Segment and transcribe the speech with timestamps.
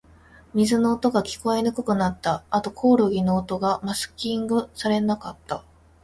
[0.55, 2.43] 水の音が、聞こえにくくなった。
[2.49, 5.63] あと、コオロギの声がマスキングされなかった。